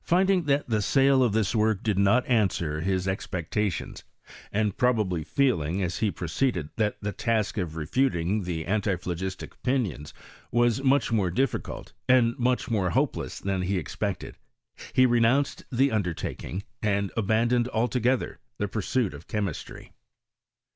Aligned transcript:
141 0.09 0.43
■3Riiding 0.47 0.47
that 0.47 0.67
the 0.67 0.81
sale 0.81 1.21
of 1.23 1.31
this 1.31 1.53
work 1.55 1.83
did 1.83 1.99
not 1.99 2.25
answer 2.25 2.81
his 2.81 3.07
expectations, 3.07 4.03
and 4.51 4.75
probably 4.75 5.23
feeling, 5.23 5.83
as 5.83 5.99
he 5.99 6.09
proceeded, 6.09 6.69
that 6.75 6.97
the 7.01 7.11
task 7.11 7.59
of 7.59 7.75
refuting 7.75 8.41
the 8.41 8.65
antiphlogistic 8.65 9.53
opinions 9.53 10.11
was 10.49 10.81
much 10.81 11.11
more 11.11 11.29
difficult, 11.29 11.93
and 12.09 12.35
much 12.39 12.67
more 12.67 12.89
hopeless 12.89 13.37
than 13.39 13.61
he 13.61 13.77
expected, 13.77 14.35
he 14.91 15.05
renounced 15.05 15.65
the 15.71 15.91
undertaking, 15.91 16.63
and 16.81 17.11
abandoned 17.15 17.69
altogether 17.69 18.39
the 18.57 18.67
pursuit 18.67 19.13
of 19.13 19.27
chemistry. 19.27 19.91